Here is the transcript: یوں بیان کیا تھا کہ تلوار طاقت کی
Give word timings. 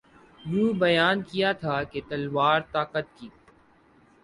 یوں 0.45 0.71
بیان 0.79 1.17
کیا 1.23 1.51
تھا 1.53 1.75
کہ 1.91 1.99
تلوار 2.09 2.59
طاقت 2.71 3.05
کی 3.17 3.27